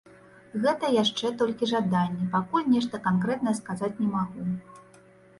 Гэта 0.61 0.87
яшчэ 0.93 1.27
толькі 1.41 1.67
жаданне, 1.73 2.29
пакуль 2.35 2.71
нешта 2.77 3.01
канкрэтнае 3.07 3.53
сказаць 3.59 3.91
не 4.01 4.09
магу. 4.15 4.47